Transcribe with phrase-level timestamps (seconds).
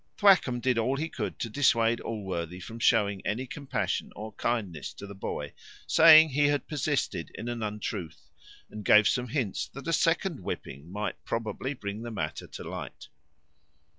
[0.17, 5.05] Thwackum did all he could to persuade Allworthy from showing any compassion or kindness to
[5.05, 5.53] the boy,
[5.85, 8.31] saying, "He had persisted in an untruth;"
[8.71, 13.09] and gave some hints, that a second whipping might probably bring the matter to light.